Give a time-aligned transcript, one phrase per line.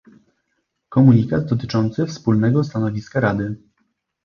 [0.89, 3.57] Komunikat dotyczący wspólnego stanowiska Rady